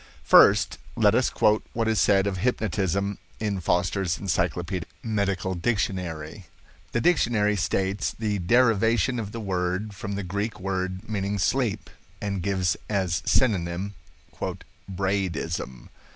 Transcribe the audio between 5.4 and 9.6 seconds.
Dictionary. The dictionary states the derivation of the